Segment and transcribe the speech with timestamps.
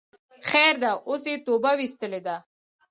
[0.49, 2.35] خیر ده اوس یی توبه ویستلی ده